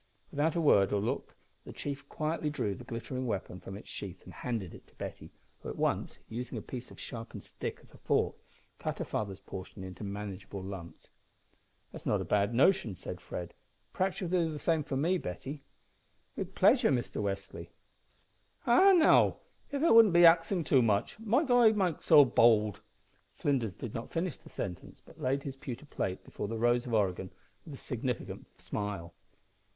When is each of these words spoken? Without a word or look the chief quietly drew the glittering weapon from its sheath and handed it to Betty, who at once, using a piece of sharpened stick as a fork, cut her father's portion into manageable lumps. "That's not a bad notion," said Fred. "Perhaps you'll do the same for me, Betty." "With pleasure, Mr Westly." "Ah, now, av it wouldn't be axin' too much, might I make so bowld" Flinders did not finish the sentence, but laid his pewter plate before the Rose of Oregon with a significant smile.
Without 0.31 0.55
a 0.55 0.61
word 0.61 0.91
or 0.91 0.99
look 0.99 1.35
the 1.63 1.71
chief 1.71 2.09
quietly 2.09 2.49
drew 2.49 2.73
the 2.73 2.83
glittering 2.83 3.27
weapon 3.27 3.59
from 3.59 3.77
its 3.77 3.87
sheath 3.87 4.23
and 4.23 4.33
handed 4.33 4.73
it 4.73 4.87
to 4.87 4.95
Betty, 4.95 5.31
who 5.59 5.69
at 5.69 5.75
once, 5.75 6.17
using 6.27 6.57
a 6.57 6.61
piece 6.63 6.89
of 6.89 6.99
sharpened 6.99 7.43
stick 7.43 7.77
as 7.83 7.91
a 7.91 7.99
fork, 7.99 8.33
cut 8.79 8.97
her 8.97 9.05
father's 9.05 9.39
portion 9.39 9.83
into 9.83 10.03
manageable 10.03 10.63
lumps. 10.63 11.09
"That's 11.91 12.07
not 12.07 12.19
a 12.19 12.25
bad 12.25 12.51
notion," 12.51 12.95
said 12.95 13.21
Fred. 13.21 13.53
"Perhaps 13.93 14.19
you'll 14.19 14.31
do 14.31 14.51
the 14.51 14.57
same 14.57 14.81
for 14.83 14.97
me, 14.97 15.19
Betty." 15.19 15.61
"With 16.35 16.55
pleasure, 16.55 16.89
Mr 16.89 17.21
Westly." 17.21 17.69
"Ah, 18.65 18.93
now, 18.93 19.37
av 19.71 19.83
it 19.83 19.93
wouldn't 19.93 20.15
be 20.15 20.25
axin' 20.25 20.63
too 20.63 20.81
much, 20.81 21.19
might 21.19 21.51
I 21.51 21.73
make 21.73 22.01
so 22.01 22.25
bowld" 22.25 22.81
Flinders 23.37 23.75
did 23.75 23.93
not 23.93 24.11
finish 24.11 24.35
the 24.35 24.49
sentence, 24.49 24.99
but 25.05 25.21
laid 25.21 25.43
his 25.43 25.55
pewter 25.55 25.85
plate 25.85 26.23
before 26.23 26.47
the 26.47 26.57
Rose 26.57 26.87
of 26.87 26.93
Oregon 26.95 27.29
with 27.67 27.75
a 27.75 27.77
significant 27.77 28.47
smile. 28.59 29.13